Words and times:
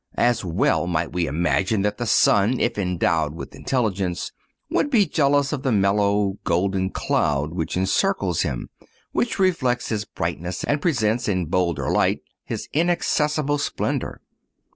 As 0.17 0.43
well 0.43 0.87
might 0.87 1.11
we 1.13 1.27
imagine 1.27 1.83
that 1.83 1.99
the 1.99 2.07
sun, 2.07 2.59
if 2.59 2.75
endowed 2.75 3.35
with 3.35 3.53
intelligence, 3.53 4.31
would 4.67 4.89
be 4.89 5.05
jealous 5.05 5.53
of 5.53 5.61
the 5.61 5.71
mellow, 5.71 6.39
golden 6.43 6.89
cloud 6.89 7.53
which 7.53 7.77
encircles 7.77 8.41
him, 8.41 8.71
which 9.11 9.37
reflects 9.37 9.89
his 9.89 10.05
brightness 10.05 10.63
and 10.63 10.81
presents 10.81 11.27
in 11.27 11.45
bolder 11.45 11.91
light 11.91 12.23
his 12.43 12.67
inaccessible 12.73 13.59
splendor. 13.59 14.21